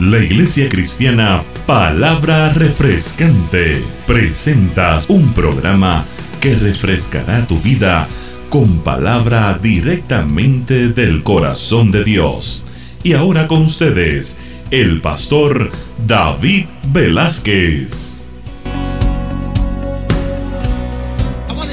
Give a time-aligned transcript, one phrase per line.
[0.00, 6.04] La Iglesia Cristiana Palabra Refrescante presenta un programa
[6.40, 8.08] que refrescará tu vida
[8.50, 12.66] con palabra directamente del corazón de Dios.
[13.04, 14.36] Y ahora con ustedes,
[14.72, 15.70] el pastor
[16.04, 18.26] David Velázquez.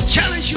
[0.08, 0.56] Challenge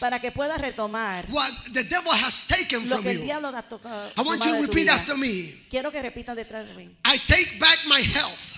[0.00, 3.24] para que puedas retomar what the devil has taken lo from que el you.
[3.24, 4.10] diablo ha tocado.
[4.16, 5.54] I want you to repeat after me.
[5.70, 6.90] Quiero que repitan detrás de mí.
[7.04, 8.56] I take back my health.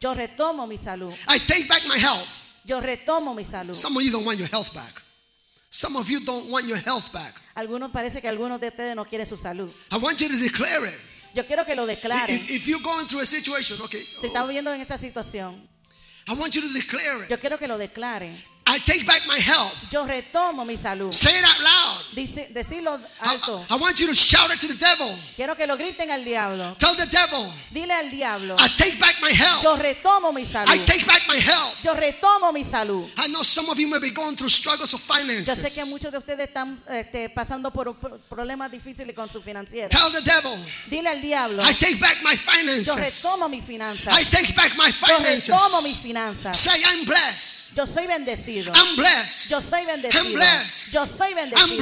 [0.00, 1.12] Yo retomo mi salud.
[1.28, 2.42] I take back my health.
[2.64, 3.74] Yo retomo mi salud.
[3.74, 5.02] Some of you don't want your health back.
[5.70, 7.34] Some of you don't want your health back.
[7.54, 9.70] Algunos parece que algunos de ustedes no quieren su salud.
[9.92, 10.94] I want you to declare it.
[11.34, 12.34] Yo quiero que lo declaren.
[12.34, 15.68] If, if you're going through a situation, okay, so Si están viendo en esta situación,
[16.26, 17.28] I want you to declare it.
[17.28, 18.34] yo quiero que lo declaren.
[18.70, 19.90] I take back my health.
[19.90, 21.12] Yo retomo mi salud.
[21.12, 21.97] Say it out loud.
[22.14, 23.64] Dice, decirlo I, alto.
[23.70, 25.14] I want you to shout it to the devil.
[25.36, 26.74] Quiero que lo griten al diablo.
[26.78, 28.56] Tell the devil, Dile al diablo.
[28.58, 29.36] I take back my Yo
[29.74, 29.80] health.
[29.80, 30.68] retomo mi salud.
[30.70, 31.84] I take back my health.
[31.84, 33.08] Yo retomo mi salud.
[33.18, 35.86] I know some of you may be going through struggles of Yo sé que finances.
[35.86, 39.88] muchos de ustedes están este, pasando por por problemas difíciles con su financiera.
[39.88, 40.56] Tell the devil,
[40.88, 41.62] Dile al diablo.
[41.62, 42.96] I take back my Yo finances.
[42.96, 44.12] retomo mis finanzas.
[44.18, 46.48] I take back my Yo retomo mis finances.
[46.48, 46.56] finanzas.
[46.56, 47.76] Say, I'm blessed.
[47.76, 48.72] Yo soy bendecido.
[48.74, 49.50] I'm blessed.
[49.50, 50.24] Yo soy bendecido.
[50.24, 50.92] I'm blessed.
[50.94, 51.76] Yo soy I'm bendecido.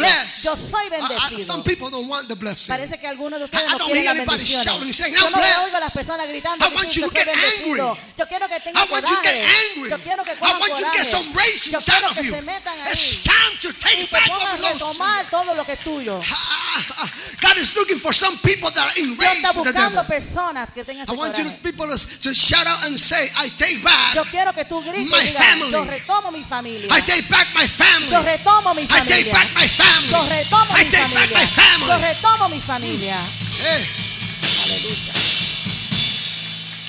[0.45, 1.41] Yo soy I- I- bendecido.
[1.41, 2.69] some people don't want the blessing.
[2.69, 5.39] Parece que algunos de ustedes I- I no don't quieren shouting, saying, Yo "I'm no
[5.39, 7.67] blessed." oigo a las personas gritando I want you to get bendecido.
[7.67, 8.01] angry.
[8.19, 9.91] Yo quiero que I tengan want you to get angry.
[9.91, 12.35] Yo quiero que I want you to get some inside quiero of you.
[12.91, 15.31] It's time to take back what belongs to you.
[15.31, 16.23] todo lo que es tuyo.
[17.41, 20.03] God is looking for some people that are enraged with the devil.
[20.05, 24.15] personas que tengan I want you people to, shout out and say, I take back,
[24.15, 25.71] Yo quiero que tú grites My family.
[25.73, 26.89] yo retomo mi familia.
[26.91, 28.11] I take back my family.
[28.11, 29.33] Yo retomo mi I take familia.
[29.33, 30.06] back my family.
[30.11, 31.87] Yo retomo I mi take back my familia.
[31.87, 32.03] Yo family.
[32.03, 33.17] retomo mi familia.
[33.59, 33.85] Hey,
[34.65, 35.13] Aleluya.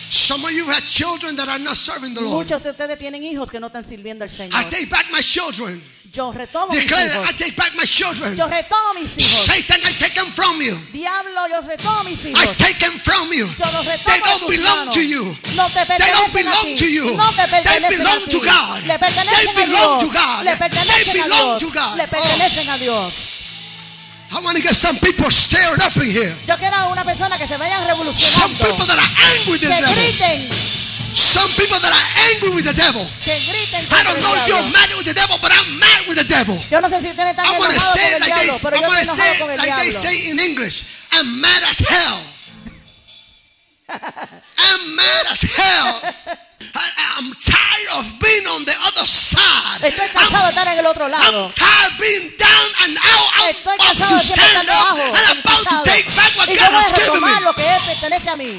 [0.09, 2.45] some of you have children that are not serving the Lord.
[2.45, 4.53] Muchos de ustedes tienen hijos que no están sirviendo al Señor.
[4.59, 5.81] I take back my children.
[6.13, 7.38] Yo retomo mis Declare I hijos.
[7.38, 8.35] take back my children.
[8.35, 9.45] Yo retomo mis hijos.
[9.45, 10.75] Satan, I take them from you.
[10.91, 12.57] Diablo, yo retomo mis I hijos.
[12.57, 13.45] take them from you.
[13.45, 14.95] Yo los retomo They don't belong manos.
[14.95, 15.23] to you.
[15.56, 16.75] No te They don't pertenecen a belong ti.
[16.78, 17.06] to you.
[17.16, 18.45] No te They pertenecen belong a to ti.
[18.47, 18.84] God.
[18.85, 20.01] Le pertenecen They a belong Dios.
[20.01, 20.44] to God.
[20.44, 21.59] Le They pertenecen a belong Dios.
[21.62, 21.97] to God.
[21.97, 22.07] Le Oh.
[22.07, 23.13] pertenecen a Dios.
[24.29, 26.35] I want to get some people stirred up in here.
[26.47, 28.57] Yo quiero una persona que se vayan Some revolucionando.
[28.66, 29.95] people that are angry with the Que devil.
[29.95, 30.50] griten,
[31.17, 33.01] Some people that are angry with the devil.
[33.01, 36.53] I don't know if you're mad with the devil, but I'm mad with the devil.
[36.69, 38.81] Yo no sé si ustedes están I want to say it like they, diablo, I
[38.85, 40.85] wanna say it like they say in English.
[41.17, 42.22] I'm mad as hell.
[43.89, 46.06] I'm mad as hell.
[46.77, 49.81] I, am tired of being on the other side.
[49.81, 53.29] Estoy cansado de estar en el otro I'm tired of being down and out.
[53.41, 56.29] I'm Estoy about to de siempre estar stand up and I'm about to take back
[56.38, 57.33] what God has given me.
[57.41, 58.53] lo que pertenece a mí.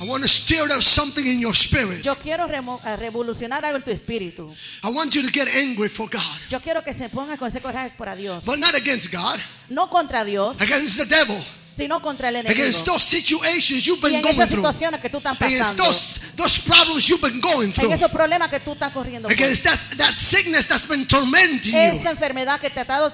[0.00, 2.04] I want to stir up something in your spirit.
[2.04, 4.54] Yo quiero eh, revolucionar algo en tu espíritu.
[4.84, 7.60] I want you to get angry for God, Yo quiero que se ponga con ese
[7.60, 8.44] coraje para Dios.
[8.44, 9.38] but not against God,
[9.68, 11.36] No contra Dios, against the devil,
[11.78, 12.60] sino contra el enemigo.
[12.60, 15.76] against those situations you've Y been en going esas through, situaciones que tú estás against
[15.78, 15.84] pasando.
[15.84, 19.28] those, those problems you've been going En through, esos problemas que tú estás corriendo.
[19.28, 23.10] against that, that sickness that's been tormenting you, Esa enfermedad que te ha estado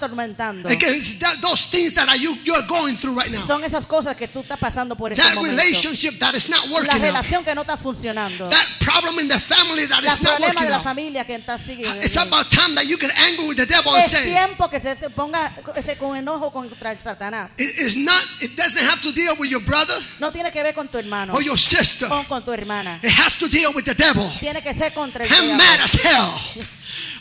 [0.66, 3.46] against that, those things that are you, you're going through right now.
[3.46, 5.56] Son esas cosas que tú estás pasando por este That momento.
[5.56, 7.00] relationship that is not La working out.
[7.02, 8.48] relación que no está funcionando.
[8.48, 10.84] That problem in the family that Los is not working de la out.
[10.84, 12.00] familia que está siguiendo.
[12.02, 14.80] It's about time that you get angry with the devil and Es say, tiempo que
[14.80, 17.50] se te ponga ese con enojo contra el Satanás.
[17.58, 20.74] it is not, it doesn't have to deal with your brother No tiene que ver
[20.74, 22.06] con tu hermano or your sister.
[22.10, 22.98] o con tu hermana.
[23.02, 24.28] It has to deal with the devil.
[24.40, 25.56] Tiene que ser contra el I'm diablo.
[25.56, 26.32] mad as hell.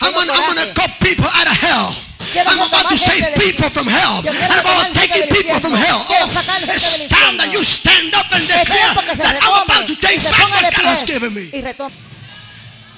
[0.02, 1.96] I'm gonna, I'm gonna cut people out of hell.
[2.36, 4.20] I'm about to save people from hell.
[4.26, 6.00] And I'm about gente taking people from hell.
[6.10, 6.28] Oh,
[6.68, 9.96] it's time that you stand up and declare tiempo que se that I'm about to
[9.96, 11.50] take back what God has given me.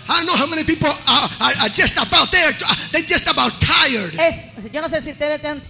[0.08, 2.52] I don't know how many people are, are, are just about there.
[2.92, 4.14] They're just about tired.
[4.20, 5.62] Es, yo no sé si ustedes están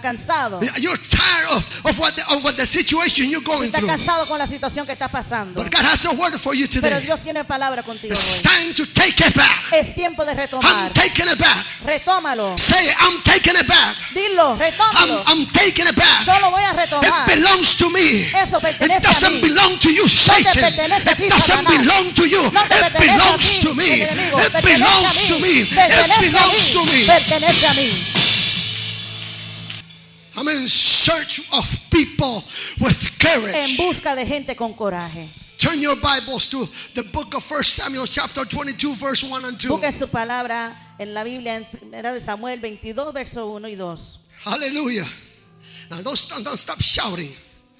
[0.00, 0.60] cansados.
[0.80, 3.88] You're tired of, of, what the, of what the situation you're going Está through.
[3.88, 5.54] cansado con la situación que pasando.
[5.62, 7.00] But God has a word for you Pero today.
[7.04, 8.50] Dios tiene palabra contigo It's hoy.
[8.50, 9.72] time to take it back.
[9.72, 10.92] Es tiempo de I'm retomar.
[10.92, 11.64] taking it back.
[11.84, 12.58] Retómalo.
[12.58, 13.96] Say, it, I'm taking it back.
[14.14, 15.22] Dilo, I'm, retómalo.
[15.26, 16.26] I'm taking it back.
[16.26, 17.26] Yo lo voy a It retomar.
[17.26, 18.24] belongs to me.
[18.34, 19.40] Eso It a doesn't mí.
[19.42, 20.64] belong to you, Satan.
[20.64, 22.42] It doesn't belong to you.
[22.52, 24.02] No te It a belongs ti, to me.
[24.02, 25.54] It belongs to me.
[25.60, 27.04] It belongs to me.
[27.06, 28.13] Pertenece a mí.
[30.46, 32.42] I'm in search of people
[32.80, 33.76] with En courage.
[33.78, 35.26] busca de gente con coraje.
[35.56, 39.68] Turn your Bibles to the book of 1 Samuel chapter 22 verse 1 and 2.
[39.70, 44.18] Busquen su palabra en la Biblia en primera de Samuel 22 verso 1 y 2.
[44.44, 45.06] Hallelujah.
[45.90, 47.32] Now don't, st- don't stop shouting.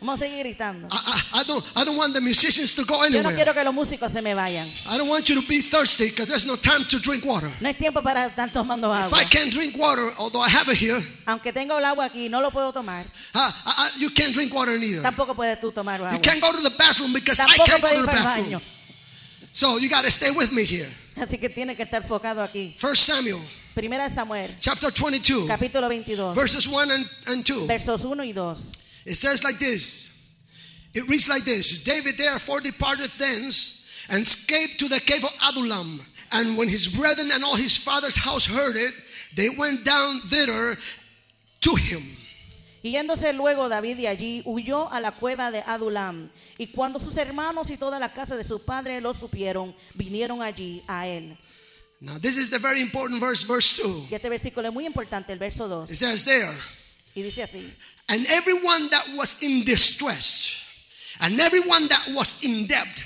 [0.04, 0.86] Vamos a seguir gritando.
[0.90, 3.34] I, I, I don't I don't want the musicians to go Yo no anywhere.
[3.34, 4.68] quiero que los músicos se me vayan.
[4.90, 7.48] I don't want you to be thirsty because there's no time to drink water.
[7.62, 9.18] No es tiempo para estar tomando If agua.
[9.18, 12.42] I can't drink water, although I have it here, Aunque tengo el agua aquí, no
[12.42, 13.06] lo puedo tomar.
[13.34, 15.00] uh, I, I, you can't drink water neither.
[15.00, 16.20] Tampoco puedes tú tomar You agua.
[16.20, 18.18] can't go to the bathroom because I Tampoco can't go puedes to ir the para
[18.18, 18.60] el bathroom.
[18.60, 18.62] baño.
[19.52, 20.88] So you got to stay with me here.
[21.16, 22.74] Así que tiene que estar enfocado aquí.
[22.76, 23.38] First Samuel
[23.74, 27.66] Primera de Samuel, chapter 22, capítulo 22, verses 1 and, and 2.
[27.66, 28.58] versos 1 y 2.
[29.04, 30.10] It says like this.
[30.94, 31.82] It reads like this.
[31.82, 36.00] David therefore departed thence and escaped to the cave of Adullam.
[36.32, 38.94] And when his brethren and all his father's house heard it,
[39.34, 40.76] they went down thither
[41.60, 42.02] to him.
[42.84, 46.30] Y yéndose luego David de allí, huyó a la cueva de Adulam.
[46.58, 50.82] Y cuando sus hermanos y toda la casa de su padre lo supieron, vinieron allí
[50.86, 51.38] a él.
[52.02, 54.08] Now this is the very important verse, verse 2.
[54.10, 55.90] Y este versículo es muy importante, el verso 2.
[55.90, 56.52] It says there,
[57.14, 57.72] Y dice así.
[58.08, 60.60] and everyone that was in distress,
[61.20, 63.02] and everyone that was in debt,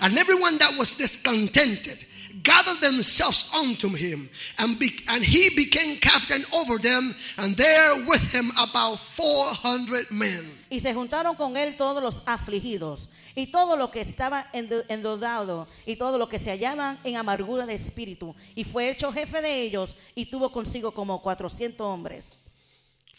[0.00, 2.04] and everyone that was discontented,
[2.42, 4.28] gathered themselves unto him,
[4.58, 10.44] and, be, and he became captain over them, and there with him about 400 men.
[10.70, 15.96] Y se juntaron con él todos los afligidos y todo lo que estaba endeudado y
[15.96, 18.36] todo lo que se hallaban en amargura de espíritu.
[18.54, 22.38] Y fue hecho jefe de ellos y tuvo consigo como 400 hombres.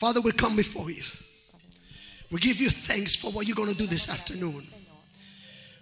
[0.02, 1.04] Father, we come before you.
[2.32, 4.64] We give you thanks for what you're going to do this afternoon.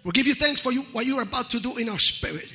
[0.04, 2.52] We give you thanks for you, what you're about to do in our spirit.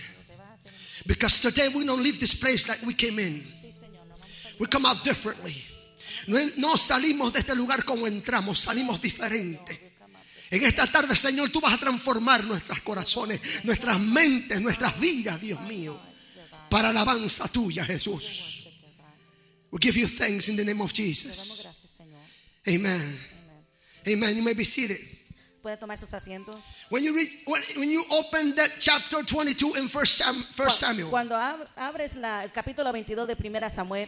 [1.07, 3.43] Because today we don't leave this place like we came in.
[4.59, 5.55] We come out differently.
[6.27, 9.93] No, salimos de este lugar como entramos, salimos diferente.
[10.51, 15.59] En esta tarde, Señor, tú vas a transformar nuestros corazones, nuestras mentes, nuestras vidas, Dios
[15.61, 15.99] mío,
[16.69, 18.54] para alabanza tuya, Jesús.
[19.71, 21.61] We give you thanks in the name of Jesus.
[21.63, 21.99] gracias.
[22.67, 23.17] Amen.
[24.07, 24.35] Amen.
[24.35, 24.97] You may be seated.
[25.61, 26.55] Puede tomar sus asientos.
[26.89, 31.09] When you read, when, when you open that chapter 22 in First, Sam, First Samuel,
[31.09, 34.07] Cuando ab- abres la- el capítulo 22 de Primera Samuel,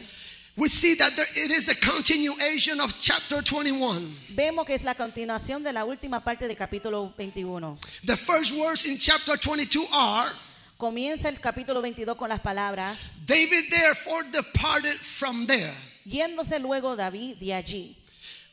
[0.55, 4.07] we see that there, it is a continuation of chapter 21.
[4.35, 7.77] vemos que es la continuación de la última parte del capítulo 21.
[8.05, 10.29] The first words in chapter 22 are
[10.77, 15.73] Comienza el capítulo 22 con las palabras, David therefore departed from there.
[16.05, 17.97] yéndose luego David de allí.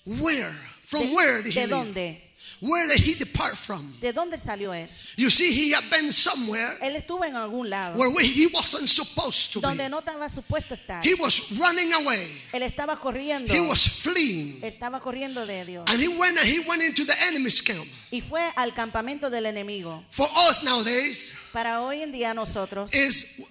[0.07, 0.51] Where?
[0.85, 2.24] From ¿De, where did he de dónde?
[2.61, 3.99] Where did he depart from?
[4.01, 4.89] ¿De dónde salió él?
[5.17, 9.53] You see, he had been somewhere Él estuvo en algún lado where he wasn't supposed
[9.53, 9.91] to donde be.
[9.91, 11.05] no estaba supuesto estar.
[11.05, 12.27] He was running away.
[12.53, 13.53] Él estaba corriendo.
[13.53, 14.61] He was fleeing.
[14.63, 15.85] Estaba corriendo de Dios.
[15.89, 17.87] And he went he went into the enemy's camp.
[18.11, 20.05] Y fue al campamento del enemigo.
[20.11, 23.43] For us nowadays, Para hoy en día nosotros, is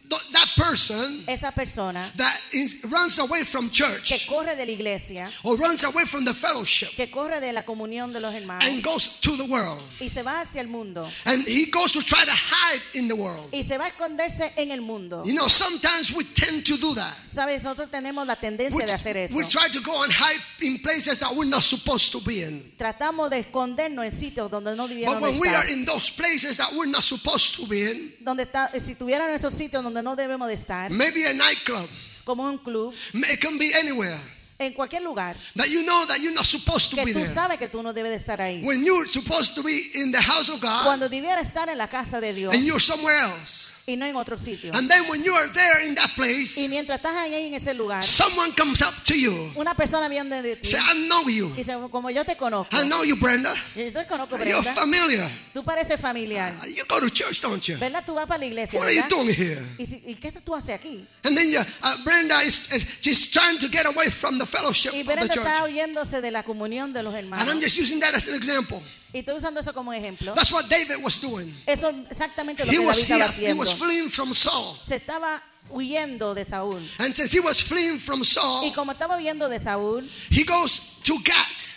[0.70, 5.56] person esa persona that is, runs away from que church corre de la iglesia, or
[5.58, 9.20] runs away from the fellowship que corre de la comunión de los hermanos and goes
[9.22, 9.80] to the world.
[10.00, 13.16] y se va hacia el mundo And he goes to try to hide in the
[13.16, 13.50] world.
[13.52, 15.24] y se va a esconderse en el mundo.
[15.26, 17.14] You know, sometimes we tend to do that.
[17.34, 19.36] Sabes, nosotros tenemos la We, tendencia de hacer eso.
[19.36, 22.62] we try to go and hide in places that we're not supposed to be in.
[22.78, 25.64] Tratamos de escondernos en sitios donde no debieron But when we estar.
[25.64, 29.30] are in those places that we're not supposed to be in, Donde está, si estuvieran
[29.30, 31.88] en esos sitios donde no debemos de estar, maybe a nightclub,
[32.26, 34.18] como un club, it can be anywhere,
[34.66, 37.34] en cualquier lugar, that you know that you're not supposed to que be tú there.
[37.34, 38.62] sabes que tú no debes de estar ahí.
[38.64, 41.88] When you're supposed to be in the house of God Cuando debiera estar en la
[41.88, 43.72] casa de Dios and you're somewhere else.
[43.86, 44.72] y no en otro sitio.
[44.74, 47.74] And then when you are there in that place, Y mientras estás ahí en ese
[47.74, 49.52] lugar, someone comes up to you.
[49.58, 51.50] una persona viene de ti Say, I know you.
[51.54, 53.54] y dice, como yo te conozco, I know you, Brenda.
[53.76, 55.30] yo te conozco, You're Brenda, familiar.
[55.54, 57.78] tú pareces familiar, You go to church, don't you?
[57.78, 58.04] ¿verdad?
[58.06, 59.18] Tú vas para la iglesia, What are you ¿verdad?
[59.18, 59.62] doing here?
[59.78, 61.06] ¿Y, si- y qué tú haces aquí?
[61.26, 64.92] And then you, uh, Brenda is, is she's trying to get away from the fellowship
[64.94, 67.64] Y of the está de la comunión de los And I'm hermanos.
[67.64, 68.82] just using that as an example.
[69.14, 70.34] Y estoy usando eso como ejemplo.
[70.34, 71.54] That's what David was doing.
[71.66, 73.60] Eso exactamente lo He que was, David estaba he haciendo.
[73.60, 74.78] was fleeing from Saul.
[74.86, 76.82] Se estaba huyendo de Saúl.
[77.00, 81.00] And since he was fleeing from Y Saul, como estaba huyendo de Saúl, he goes
[81.04, 81.68] to Gat.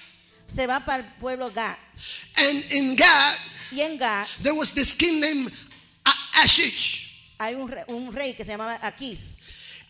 [0.54, 1.76] se va para el pueblo Gad.
[2.36, 3.38] And in Gat,
[3.70, 5.52] Y en Gad there was this king named
[6.34, 7.34] Ashish.
[7.38, 9.36] hay un rey, un rey que se llamaba Aquís.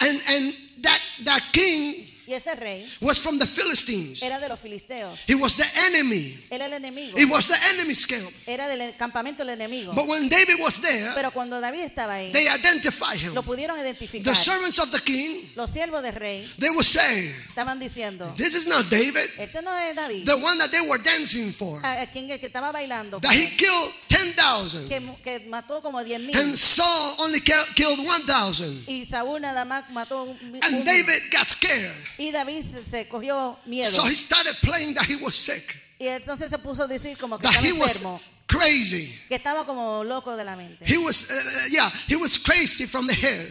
[0.00, 4.20] And, and that, that king Y ese rey was from the Philistines.
[4.20, 5.16] era de los filisteos.
[5.28, 6.36] He was the enemy.
[6.50, 7.16] Era el enemigo.
[7.16, 8.28] It was the enemy's camp.
[8.48, 9.94] Era del campamento del enemigo.
[9.94, 13.32] But when David was there, Pero cuando David estaba ahí, they identified him.
[13.32, 14.24] lo pudieron identificar.
[14.24, 18.56] The servants of the king, Los siervos del rey they would say, estaban diciendo, This
[18.56, 21.80] is not David, este no es David, the one that they were dancing for.
[21.84, 23.20] a, a quien el que estaba bailando.
[23.20, 23.56] That con he él.
[23.56, 23.92] killed
[24.34, 24.88] 10,000.
[24.88, 26.36] que, que mató como 10 mil.
[26.36, 28.84] And Saul only ki- killed 1,000.
[28.88, 30.84] Y Saúl nada más mató un, And.
[30.84, 31.92] David got scared.
[32.18, 33.90] Y David se, cogió miedo.
[33.90, 37.38] So he started playing that he was sick, y entonces se puso a decir como
[37.38, 38.20] que that estaba he was enfermo.
[38.46, 39.14] crazy.
[39.28, 40.84] Que estaba como loco de la mente.
[40.86, 43.46] He was, uh, uh, yeah, he was crazy from the head.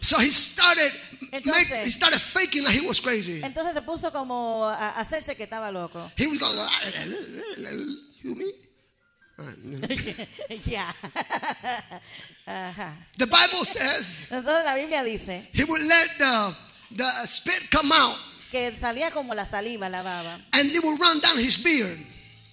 [0.00, 0.90] So he started,
[1.30, 3.40] make, Entonces- he started faking that he was crazy.
[3.42, 6.10] Entonces se puso como a hacerse que estaba loco.
[6.16, 6.56] He was going,
[8.22, 8.52] you me?
[10.64, 10.92] Ya.
[13.18, 16.56] The Bible says Entonces la Biblia dice he would let the,
[16.96, 18.16] the spit come out
[18.50, 21.98] que salía como la saliva, la baba, and it would run down his beard.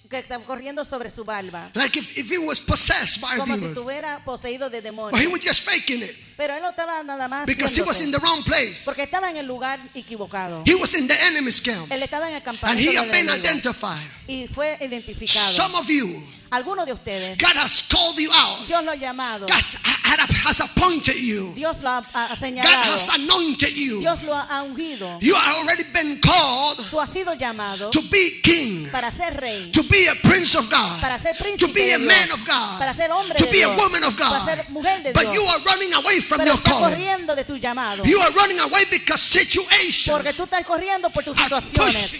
[0.08, 3.46] Que estaba corriendo sobre su barba, Like if, if he was possessed by a como
[3.46, 3.68] si demon.
[3.70, 5.32] estuviera poseído de But he demonios.
[5.32, 8.18] was just faking it Pero él no estaba nada más because he was in the
[8.18, 8.82] wrong place.
[8.84, 10.62] porque estaba en el lugar equivocado.
[10.66, 11.90] He was in the enemy's camp.
[11.90, 14.06] Él estaba en el And campamento he del had been enemigo identified.
[14.28, 15.50] y fue identificado.
[15.52, 16.06] Some of you,
[16.56, 18.66] Algunos de ustedes, God has called you out.
[18.66, 19.76] Dios lo ha llamado, God has,
[20.46, 21.52] has appointed you.
[21.54, 24.00] Dios lo ha, ha God señalado, has anointed you.
[24.00, 25.18] Dios lo ha ungido.
[25.20, 29.70] You have already been called Tú has sido llamado to be king, para ser rey,
[29.70, 32.40] to be a prince of God, para ser to príncipe be de a man of
[32.46, 34.44] God, para ser hombre to de be a woman of para God.
[34.48, 35.34] ser mujer de But Dios.
[35.34, 36.94] you are running away from Pero your estás calling.
[36.96, 38.02] corriendo de tu llamado.
[38.04, 42.12] You are running away because Porque situations tú estás corriendo por tus situaciones.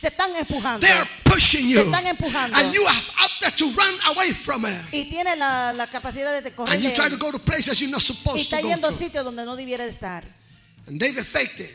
[0.00, 0.86] Te están empujando.
[0.86, 1.80] They are pushing Te you.
[1.84, 2.56] están empujando.
[2.56, 4.80] And you have opted to run away from it.
[4.92, 7.90] Y tiene la, la capacidad de correr And you try to go to places you're
[7.90, 10.24] not Y supposed está to go yendo a sitios donde no debiera de estar.
[10.86, 11.70] And David faked it.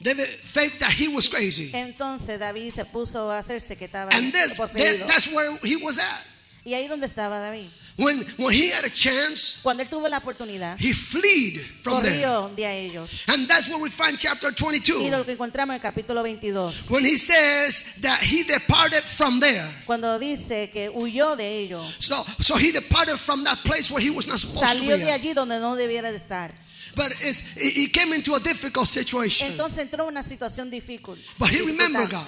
[0.00, 1.70] David faked that he was crazy.
[1.72, 4.98] Entonces David se puso a hacerse que estaba And this, poseído.
[4.98, 6.26] that- that's where he was at.
[6.64, 7.68] Y ahí donde estaba David.
[7.96, 12.24] When, when he had a chance, Cuando él tuvo la oportunidad, he fled from there.
[12.24, 13.08] corrió de a ellos.
[13.28, 15.10] And that's where we find chapter Y 22.
[15.10, 16.90] lo que encontramos en el capítulo 22.
[16.90, 19.64] When he says that he departed from there.
[19.86, 21.94] Cuando dice que huyó de ellos.
[22.00, 25.04] So, so he departed from that place where he was not supposed to Salió be.
[25.04, 26.52] de allí donde no debiera de estar.
[26.96, 27.12] But
[27.56, 29.52] he came into a difficult situation.
[29.52, 31.16] Entonces entró en una situación difícil.
[31.38, 32.10] But he remembered.
[32.10, 32.26] God.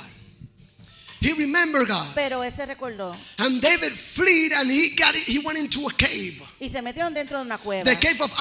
[1.20, 2.06] He remembered God.
[2.14, 6.42] Pero él se recordó And David fled and he got he went into a cave.
[6.60, 7.84] y se metieron dentro de una cueva.
[7.84, 8.32] The cave of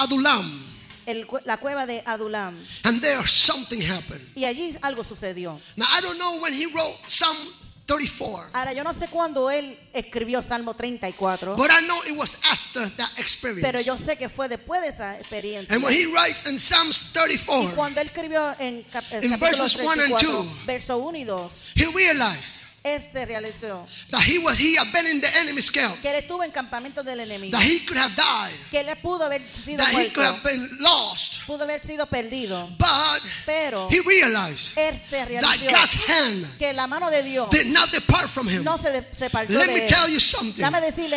[1.06, 2.54] el cu- la cueva de Adulam.
[2.84, 4.20] And there something happened.
[4.34, 5.58] Y allí algo sucedió.
[5.76, 7.36] Now I don't know when he wrote Psalm
[7.86, 8.50] 34.
[8.52, 12.88] Ahora, yo no sé cuándo él escribió Salmo 34, But I know it was after
[12.96, 13.62] that experience.
[13.62, 15.72] pero yo sé que fue después de esa experiencia.
[15.74, 19.30] And when he writes in Psalms Y 34, cuando él escribió en cap- el In
[19.30, 20.58] capítulo verses one and 34, two.
[20.66, 25.06] verso 1 y 2, he realized él se realizó that he was he had been
[25.08, 28.14] in the enemy's camp, que él estuvo en campamento del enemigo, that he could have
[28.16, 31.35] died, que él pudo haber sido that he muerto, could have been lost.
[31.46, 36.86] Pudo haber sido perdido, But pero he realized él se that God's hand que la
[36.86, 38.64] mano de Dios did not depart from him.
[38.64, 39.88] no se, de- se Let me él.
[39.88, 40.64] tell you something.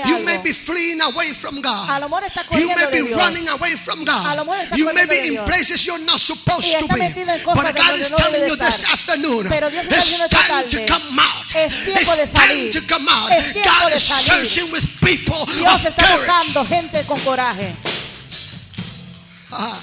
[0.06, 2.02] You may be fleeing away from A God.
[2.02, 3.20] lo mejor está You may be Dios.
[3.20, 4.38] running away from A God.
[4.38, 5.46] lo mejor está You may be in Dios.
[5.50, 7.00] places you're not supposed to be.
[7.46, 9.48] But God is telling you this afternoon.
[9.52, 11.46] It's time to come out.
[11.56, 13.30] It's time to come out.
[13.66, 16.70] God is searching with people Dios of está buscando courage.
[16.70, 17.76] gente con coraje.
[19.52, 19.80] Ah.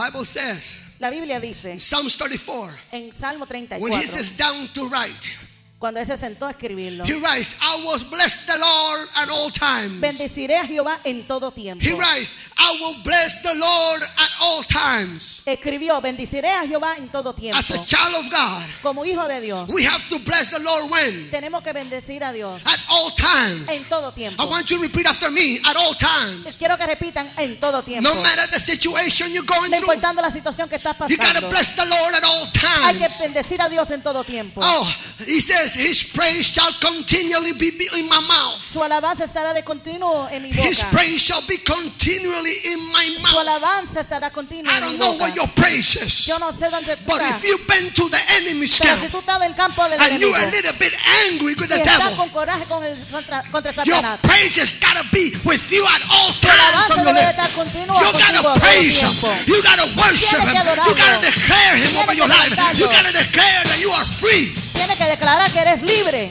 [0.00, 4.66] Bible says La Biblia dice in Psalms 34 en Salmo when he 34, says down
[4.72, 5.36] to write,
[5.80, 9.50] cuando él se sentó a escribirlo, he writes, I was bless the Lord at all
[9.50, 9.98] times.
[9.98, 11.82] bendeciré a Jehová en todo tiempo.
[11.82, 15.40] He writes, I will bless the Lord at all times.
[15.46, 17.56] Escribió, bendeciré a Jehová en todo tiempo.
[17.58, 20.90] As a child of God, Como hijo de Dios, we have to bless the Lord
[20.90, 21.30] when?
[21.30, 23.66] tenemos que bendecir a Dios At all times.
[23.70, 24.42] en todo tiempo.
[24.42, 25.60] I want you to repeat after me.
[25.64, 26.56] At all times.
[26.58, 28.06] Quiero que repitan en todo tiempo.
[28.06, 31.40] No matter the situation you're going No through, importando la situación que estás you gotta
[31.40, 31.48] pasando.
[31.48, 32.46] bless the Lord at all
[32.84, 33.18] Hay que times.
[33.18, 34.60] bendecir a Dios en todo tiempo.
[34.62, 34.86] Oh,
[35.26, 38.58] he says, His praise shall continually be in my mouth.
[38.60, 40.62] Su alabanza estará de continuo en mi boca.
[40.68, 43.46] His praise shall be continually in my Su mouth.
[43.46, 45.22] alabanza estará continua I don't know boca.
[45.24, 48.20] what your praise is, Yo no sé dónde tú but if you've been to the
[48.40, 50.94] enemy's Pero si camp tú estás en campo del and you're a little bit
[51.26, 55.04] angry with the devil, con coraje con el, contra, contra Your praise has got to
[55.12, 57.36] be with you at all times from your lips.
[57.36, 59.14] You contigo gotta praise Him.
[59.46, 60.56] You gotta worship Him.
[60.86, 62.54] You gotta declare Him over your life.
[62.78, 64.54] You gotta declare that you are free.
[64.80, 66.30] Tienes que declarar que eres libre.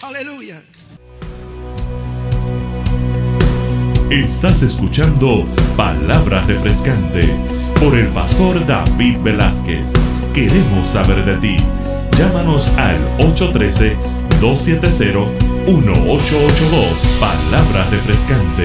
[0.00, 0.62] Hallelujah.
[4.08, 5.44] Estás escuchando
[5.76, 7.28] Palabra Refrescante
[7.78, 9.92] por el pastor David Velázquez.
[10.32, 11.56] Queremos saber de ti.
[12.16, 15.26] Llámanos al 813-270-1882.
[17.20, 18.64] Palabra Refrescante.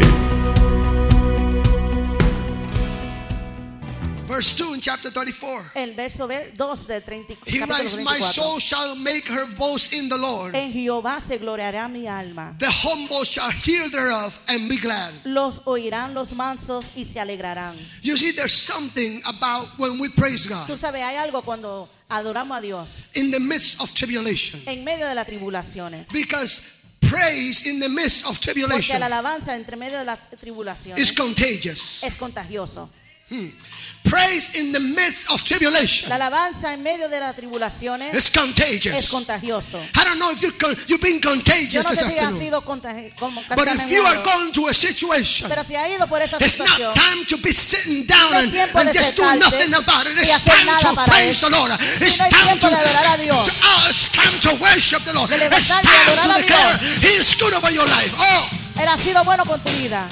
[4.38, 5.72] Verse 2 in chapter 34.
[5.76, 8.22] El verso 2 de 30, He writes, My 34.
[8.34, 10.54] soul shall make her boast in the Lord.
[10.54, 12.56] En Jehová se gloriará mi alma.
[12.60, 15.12] The humble shall hear thereof and be glad.
[15.26, 17.76] Los oirán los mansos y se alegrarán.
[18.04, 22.60] You see, there's something about when we praise God Tú sabes, hay algo cuando adoramos
[22.60, 24.62] a Dios in the midst of tribulation.
[24.68, 26.12] en medio de las tribulaciones.
[26.14, 30.40] Because praise in the midst of Porque tribulation la alabanza entre medio de las is
[30.40, 32.04] tribulaciones contagious.
[32.04, 32.88] es contagioso.
[34.04, 38.30] Praise in the midst of tribulation La alabanza en medio de las tribulaciones is es
[38.32, 39.10] contagious.
[39.10, 39.78] contagioso.
[39.96, 42.22] I don't know if you con- you've been Yo contagious no this sé si ha
[42.30, 45.90] afternoon, sido contagi- como but if you are going to a situation, pero si ha
[45.90, 49.18] ido por esa it's not time to be sitting down No es and, and just
[49.18, 50.18] do nothing about it.
[50.22, 51.50] It's time to praise eso.
[51.50, 51.72] the Lord.
[52.00, 55.30] It's no time to, to- oh, it's time to worship the Lord.
[55.32, 56.78] It's time to declare.
[57.04, 58.14] He is good over your life.
[58.18, 58.50] Oh.
[58.80, 60.08] Él ha sido bueno con tu vida.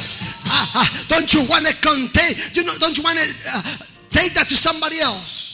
[1.08, 2.36] Don't you want to contain?
[2.54, 3.62] You know, don't you want to uh,
[4.10, 5.54] take that to somebody else?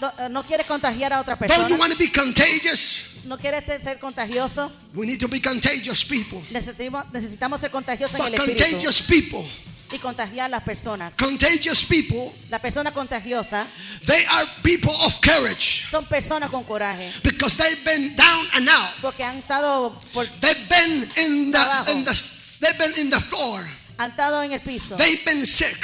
[0.00, 1.76] No, eh, no quieres contagiar a otra Don't you persona.
[1.78, 3.20] want to be contagious?
[3.24, 4.70] No quieres te- ser contagioso.
[4.94, 6.40] We need to be contagious people.
[6.50, 9.44] Necesitamos, necesitamos ser contagiosos en el espíritu contagious people,
[9.92, 11.14] y contagiar a las personas.
[11.16, 13.66] contagious people, La persona contagiosa
[14.06, 18.90] they are people of courage son personas con coraje because they've been down and out.
[19.02, 21.90] porque han estado por, They've been in the Abajo.
[21.92, 22.14] in the
[22.60, 23.60] they've been in the floor.
[23.98, 25.76] Han estado en el piso, They've been sick.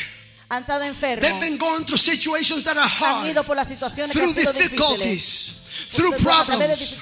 [0.48, 3.68] han estado enfermos, They've been going through situations that are han hard, ido por las
[3.68, 5.54] situaciones que through han sido difíciles, difficulties,
[5.90, 6.96] through problems,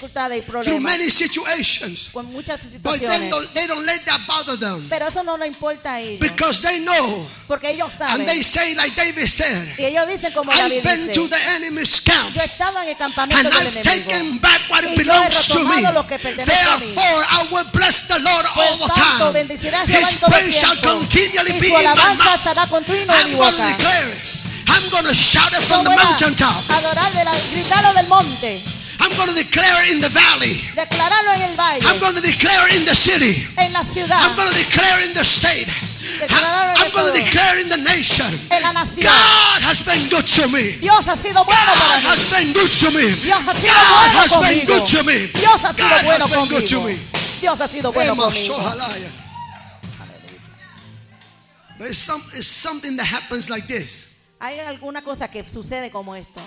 [0.64, 2.10] through many situations.
[2.12, 6.00] But then don't- they don't let that bother them Pero eso no le importa a
[6.00, 8.20] ellos, because they know porque ellos saben.
[8.20, 11.28] and they say like David said, Y ellos dicen como David I've been dice, to
[11.28, 12.34] the enemy's camp.
[12.34, 14.10] yo he estado en el campamento And del I've enemigo.
[14.10, 15.82] taken back what Y belongs to me.
[15.92, 16.18] lo que.
[16.18, 19.48] Therefore, I will bless the Lord all Por the time.
[19.88, 22.42] His praise shall continually be in my mouth.
[22.42, 23.76] to boca.
[23.76, 24.31] declare it.
[24.72, 26.56] I'm going to shout it from the mountaintop.
[26.72, 28.62] adorar de la, gritarlo del monte,
[29.00, 30.64] I'm going to declare in the valley.
[30.74, 33.44] declararlo en el valle, I'm going to declare in the city.
[33.58, 35.68] en la ciudad, I'm going to declare in the state.
[36.20, 38.32] Declararlo I'm going to declare in the nation.
[38.50, 39.04] en la nación.
[39.04, 40.76] God has been good to me.
[40.80, 42.08] Dios ha sido bueno para God mí.
[42.08, 43.06] has been good to me.
[43.20, 45.18] Dios ha sido God bueno has been good to me.
[45.36, 46.94] Dios ha sido God bueno has been good to me.
[47.40, 48.32] Dios ha sido bueno conmigo.
[48.32, 49.10] shohalaya.
[51.78, 54.11] But it's, some, it's something that happens like this.
[54.44, 56.40] Hay alguna cosa que sucede como esto.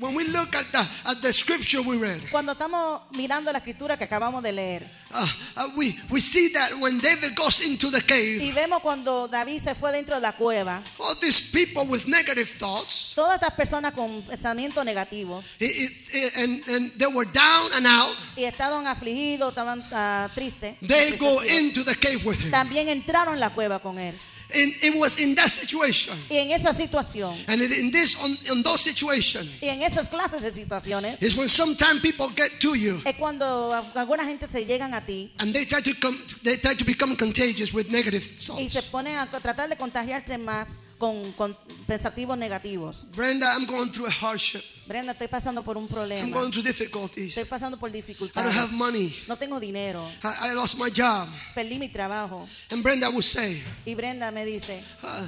[0.00, 3.96] When we look at the, at the scripture we read, Cuando estamos mirando la escritura
[3.96, 8.00] que acabamos de leer uh, uh, we, we see that when David goes into the
[8.02, 12.06] cave, y vemos cuando David se fue dentro de la cueva, all these people with
[12.06, 15.70] negative thoughts, todas estas personas con pensamientos negativos it,
[16.12, 21.16] it, and, and they were down and out, y estaban afligidos, estaban ah, tristes, they
[21.18, 22.50] go entristecidos, into the cave with him.
[22.50, 24.14] también entraron en la cueva con él.
[24.50, 26.14] And it was in that situation.
[26.30, 30.08] Y en esa situación, And it, in this, on, in those situations, y en esas
[30.08, 34.64] clases de situaciones, is when sometimes people get to you es cuando alguna gente se
[34.64, 38.22] llegan a ti and they try to come, they try to become contagious with negative
[38.58, 38.86] y se thoughts.
[38.90, 41.56] ponen a tratar de contagiarte más con, con
[41.86, 43.06] pensativos negativos.
[43.14, 44.62] Brenda, I'm going through a hardship.
[44.86, 46.30] Brenda, estoy pasando por un I'm problema.
[46.32, 47.36] going through difficulties.
[47.36, 48.54] Estoy pasando por I don't dificultades.
[48.56, 49.14] have money.
[49.28, 50.02] No tengo dinero.
[50.24, 51.28] I, I lost my job.
[51.54, 52.46] Perdí mi trabajo.
[52.70, 55.26] And Brenda would say, Y Brenda me dice, uh,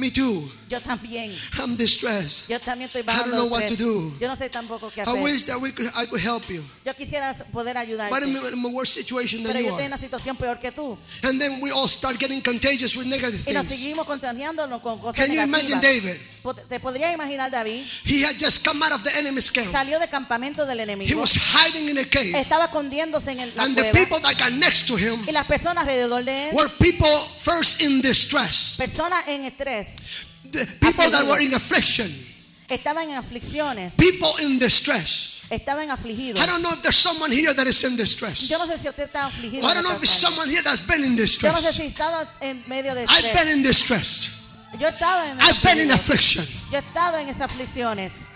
[0.00, 0.50] Me too.
[0.70, 1.30] yo también.
[1.58, 2.48] I'm distressed.
[2.48, 4.16] Yo también estoy I don't know what to do.
[4.18, 5.22] Yo no sé tampoco qué I hacer.
[5.22, 6.64] wish that we could, I could help you.
[6.86, 8.24] Yo quisiera poder But ayudarte.
[8.24, 10.72] I'm in a worse situation than Pero you yo estoy en una situación peor que
[10.72, 10.96] tú.
[11.22, 13.78] And then we all start getting contagious with negative Y nos things.
[13.80, 16.16] seguimos contagiándonos con cosas Can you imagine negativas.
[16.42, 16.62] David?
[16.70, 17.84] ¿Te podrías imaginar David?
[18.06, 19.70] He had just come out of the enemy's camp.
[19.70, 21.20] Salió del campamento del He enemigo.
[21.20, 22.32] was hiding in a cave.
[22.38, 25.82] Estaba escondiéndose en el, And the people that got next to him Y las personas
[25.82, 27.10] alrededor de él, were people
[27.40, 28.76] first in distress.
[28.78, 29.89] personas en estrés,
[30.50, 32.10] The people that were in affliction.
[32.68, 35.40] estaban en aflicciones, People in distress.
[35.50, 36.40] estaban afligidos.
[36.40, 38.48] I don't know if there's someone here that is in distress.
[38.48, 39.64] Yo no sé si usted está afligido.
[39.64, 41.52] I don't know if there's someone here that's been in distress.
[41.52, 41.76] Yo no sé distress.
[41.76, 44.36] si estaba en medio de I've been in distress.
[44.78, 46.44] Yo estaba en I've been in affliction.
[46.70, 48.28] Yo estaba en esas aflicciones.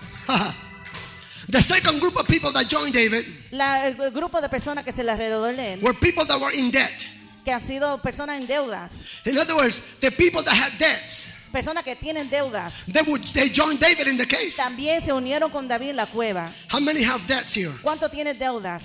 [1.48, 5.04] the second group of people that joined David La- el grupo de personas que se
[5.04, 7.06] le alrededor de él, were people that were in debt.
[7.44, 11.84] que han sido personas en deudas, In other words, the people that had debts, personas
[11.84, 14.52] que tienen deudas, they would they joined David in the cave.
[14.56, 16.50] también se unieron con David en la cueva.
[16.68, 17.70] How many have debts here?
[17.80, 18.82] ¿Cuánto tienes deudas?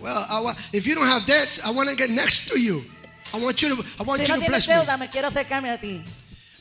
[0.00, 2.82] Well, I if you don't have debts, I want to get next to you.
[3.34, 5.78] I want you to I want Si you no to bless me quiero acercarme a
[5.78, 6.02] ti.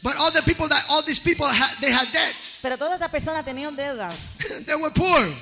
[0.04, 2.60] But all the people that all these people had they had debts.
[2.62, 4.36] Pero todas estas personas tenían deudas.
[4.66, 5.34] they were poor.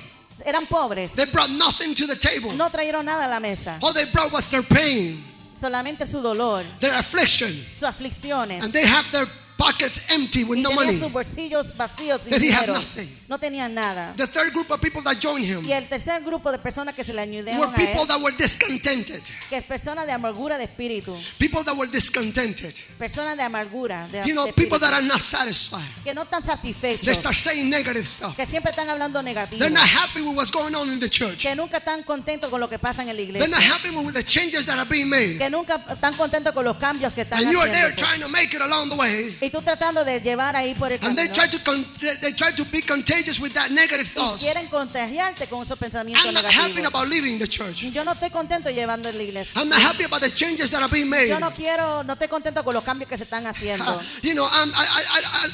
[0.44, 1.14] Eran pobres.
[1.14, 2.52] They brought nothing to the table.
[2.52, 3.78] No trajeron nada a la mesa.
[3.82, 5.24] All they brought was their pain,
[5.60, 8.62] Solamente su dolor, their affliction, sus aflicciones.
[8.64, 10.98] and they have their pockets empty with y no money.
[10.98, 13.08] sus bolsillos vacíos sin That he had nothing.
[13.28, 14.12] No tenían nada.
[14.16, 17.02] The third group of people that joined him Y el tercer grupo de personas que
[17.04, 19.22] se le añadieron were a people él, that were discontented.
[19.48, 22.74] que es personas de amargura de espíritu, People that were discontented.
[22.98, 25.82] personas de amargura, de, You know, de people that are not satisfied.
[26.04, 28.36] que no están They satisfechos, start saying negative stuff.
[28.36, 31.38] que siempre están hablando negativo, They're not happy with what's going on in the church.
[31.42, 34.12] que nunca están contentos con lo que pasa en la They're iglesia, not happy with
[34.14, 35.38] the changes that are being made.
[35.38, 37.96] que nunca están contentos con los cambios que están And you are there haciendo.
[37.96, 39.34] trying to make it along the way.
[39.46, 41.34] Y tú tratando de llevar ahí por el And they camino.
[41.34, 45.46] try to con- they, they try to be contagious with that negative Y quieren contagiarte
[45.46, 46.86] con esos pensamientos I'm not happy negativos.
[46.88, 47.82] about leaving the church.
[47.92, 49.52] Yo no estoy contento llevando la iglesia.
[49.60, 51.28] I'm not happy about the changes that are being made.
[51.28, 53.84] Yo no quiero, no estoy contento con los cambios que se están haciendo.
[53.84, 55.02] Uh, you know, I'm, I, I,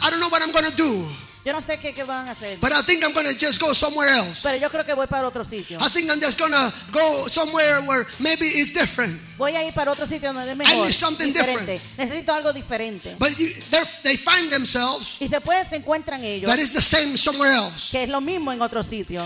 [0.05, 1.07] I, I don't know what I'm going to do,
[1.44, 2.59] Yo no sé qué, qué van a hacer.
[2.61, 4.42] but I think I'm to just go somewhere else.
[4.42, 5.78] Pero yo creo que voy para otro sitio.
[5.81, 9.20] I think I'm just to go somewhere where maybe it's different.
[9.37, 10.87] Voy a ir para otro sitio donde es mejor.
[10.87, 11.81] need something diferente.
[11.98, 13.16] Necesito algo diferente.
[13.18, 13.48] But you,
[14.05, 17.90] they find themselves Y se pueden, se encuentran ellos, that is the same somewhere else.
[17.90, 19.22] que es lo mismo en otro sitio.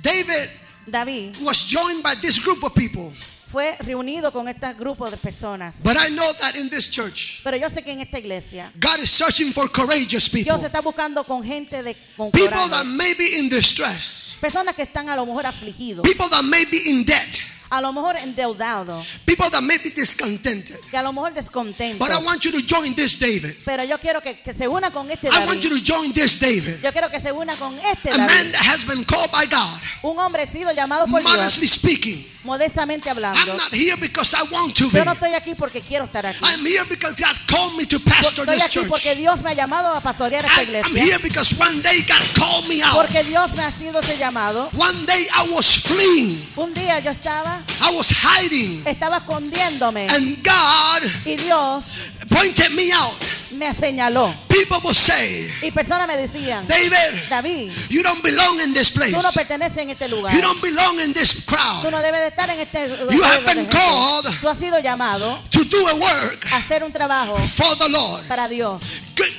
[0.00, 0.48] David
[0.86, 3.12] David was joined by this group of people.
[3.56, 5.76] Fue reunido con este grupo de personas.
[5.82, 8.98] But I know that in this church, Pero yo sé que en esta iglesia God
[9.02, 10.66] is searching for courageous Dios people.
[10.66, 12.68] está buscando con gente de con People coraje.
[12.70, 14.36] that may be in distress.
[14.42, 17.38] Personas que están a lo mejor afligidos, People that may be in debt.
[17.70, 20.78] a lo mejor endeudados, People that may be discontented.
[20.90, 21.98] que a lo mejor descontentos.
[21.98, 23.56] But I want you to join this David.
[23.64, 25.82] Pero yo quiero que, que se una con este I want you David.
[25.82, 26.82] to join this David.
[26.82, 28.52] Yo quiero que se una con este A man David.
[28.52, 29.80] that has been called by God.
[30.02, 33.54] Un hombre sido llamado por Dios, Modestly speaking, modestamente I'm hablando.
[33.56, 34.98] not here because I want to be.
[34.98, 36.38] Yo no estoy aquí porque quiero estar aquí.
[36.42, 39.14] I'm here because God called me to pastor Estoy this aquí porque.
[39.16, 41.04] Dios me ha llamado a pastorear esta I, I'm iglesia.
[41.04, 42.94] here because one day God called me out.
[42.94, 44.70] Porque Dios me ha sido ese llamado.
[44.76, 46.40] One day I was fleeing.
[46.56, 48.82] Un día yo estaba, I was hiding.
[48.86, 51.84] estaba escondiéndome And God y Dios
[52.28, 53.12] pointed me out.
[53.56, 54.32] Me señaló.
[54.48, 59.12] People will say, Y personas me decían, David, David, you don't belong in this place.
[59.12, 60.32] tú no perteneces en este lugar.
[60.34, 61.90] You don't belong in this Tú crowd.
[61.90, 65.38] no debes de estar en este You have lugar been called Tú has sido llamado
[65.50, 68.26] to do a work a hacer un trabajo for the Lord.
[68.28, 68.82] para Dios.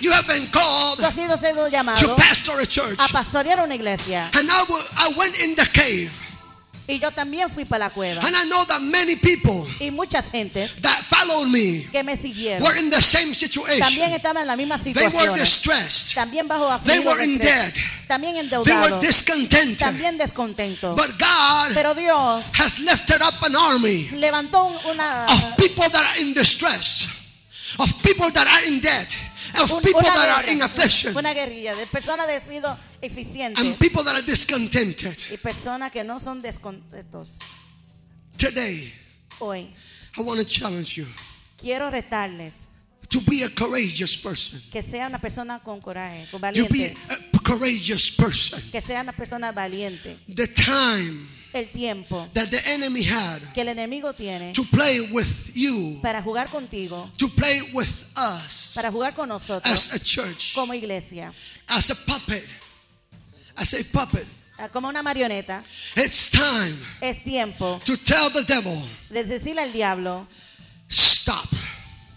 [0.02, 3.00] You have been called Tú has sido, sido to llamado pastor a church.
[3.00, 4.30] a pastorear una iglesia.
[4.34, 6.12] And I went in the cave.
[6.90, 8.22] Y yo también fui para la cueva.
[8.26, 12.62] And I know that many people Y muchas gentes that followed me que me siguieron
[12.64, 14.14] were in the same también situation.
[14.14, 15.36] estaban en la misma They were situación.
[15.36, 16.16] distressed.
[16.16, 17.78] También bajo They were in debt.
[18.08, 19.02] También They were endeudados.
[19.02, 19.78] discontented.
[19.80, 20.96] También descontentos.
[20.96, 26.22] But God Pero Dios has lifted up an army levantó una, of people that are
[26.22, 27.06] in distress,
[27.80, 29.14] of people that are in debt,
[29.60, 32.40] of people that are in affliction, una guerrilla de personas de
[33.02, 35.16] and people that are discontented.
[35.32, 37.32] y personas que no son descontentos.
[38.38, 38.94] Today,
[39.40, 39.68] Hoy
[40.18, 41.06] I want to challenge you
[41.58, 42.68] quiero retarles
[43.10, 44.60] to be a courageous person.
[44.72, 46.98] que sea una persona con coraje, con You be valiente,
[47.36, 48.62] a courageous person.
[48.72, 50.18] que sea una persona valiente.
[50.28, 55.52] The time El tiempo that the enemy had que el enemigo tiene to play with
[55.56, 60.54] you, para jugar contigo, to play with us para jugar con nosotros as a church,
[60.54, 61.32] como iglesia,
[61.70, 62.44] as a puppet,
[63.58, 64.26] as a puppet.
[64.60, 65.64] ah, como una marioneta.
[65.96, 68.76] It's time Es tiempo to tell the devil,
[69.10, 70.28] de decirle al diablo,
[70.90, 71.48] stop.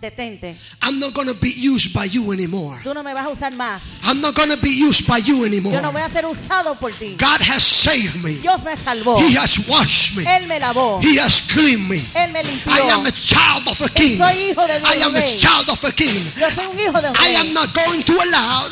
[0.00, 2.78] detente, I'm not going to be used by you anymore.
[2.82, 3.82] tú no me vas a usar más.
[4.02, 5.74] I'm not going to be used by you anymore.
[5.74, 7.16] Yo no voy a ser usado por ti.
[7.18, 8.36] God has saved me.
[8.40, 9.18] Dios me salvó.
[9.20, 10.24] He has washed me.
[10.24, 11.02] Él me lavó.
[11.02, 12.00] He has cleaned me.
[12.14, 12.72] Él me limpió.
[12.72, 14.16] I am a child of a king.
[14.16, 16.24] Soy hijo de I am a child of a king.
[16.38, 18.70] Yo soy un hijo de un I am not going to allow,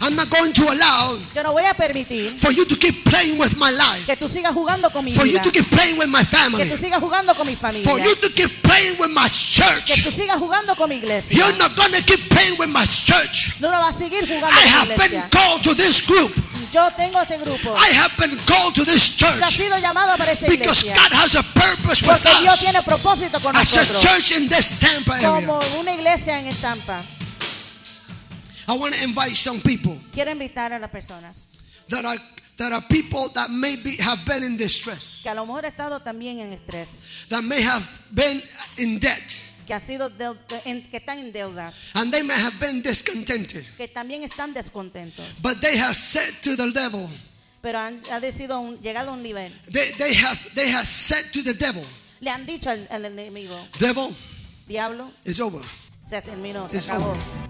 [0.00, 3.38] I'm not going to allow Yo no voy a permitir for you to keep playing
[3.38, 4.06] with my life.
[4.06, 5.42] que tú sigas jugando con mi For you vida.
[5.44, 6.64] to keep playing with my Que family.
[6.70, 8.04] tú sigas jugando con mi For familia.
[8.04, 10.04] you to keep playing with my Que church.
[10.04, 11.36] tú sigas jugando con mi iglesia.
[11.36, 13.58] You're not going to keep playing with my church.
[13.60, 15.28] No lo vas a seguir jugando I con mi have been iglesia.
[15.30, 16.32] called to this group.
[16.70, 17.74] Yo tengo este grupo.
[17.74, 20.94] I have been called to this Yo he church sido llamado para esta because iglesia.
[20.94, 24.02] God has a purpose with Porque Dios us tiene propósito con as a nosotros.
[24.02, 25.80] church in this Tampa Como area.
[25.80, 27.02] una iglesia en estampa.
[28.68, 31.46] I want to invite some people Quiero invitar a las personas
[31.88, 32.18] that are
[32.58, 36.40] that are people that maybe have been in distress, que a lo mejor estado también
[36.40, 38.42] en estrés, that may have been
[38.78, 39.22] in debt,
[39.64, 43.64] que, ha sido deu- en- que están en deuda, and they may have been discontented.
[43.76, 47.08] que también están descontentos, But they have said to the devil,
[47.62, 49.52] pero han, ha decidido un- llegado a un nivel.
[49.70, 51.84] they, they have they have said to the devil,
[52.20, 54.12] Le han dicho al, al enemigo, devil,
[54.66, 55.62] diablo, it's over.
[56.04, 57.12] se terminó, se It's acabó.
[57.12, 57.47] over.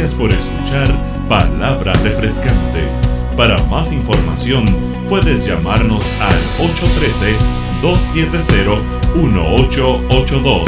[0.00, 0.88] Gracias por escuchar
[1.28, 2.88] Palabra Refrescante.
[3.36, 4.64] Para más información
[5.10, 6.32] puedes llamarnos al
[7.82, 10.64] 813-270-1882.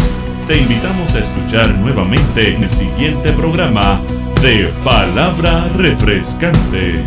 [0.46, 4.02] Te invitamos a escuchar nuevamente en el siguiente programa
[4.42, 7.02] de Palabra Refrescante.